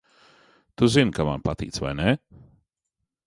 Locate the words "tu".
0.81-0.87